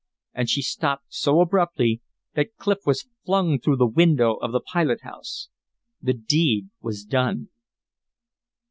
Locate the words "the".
3.75-3.85, 4.51-4.59, 6.01-6.13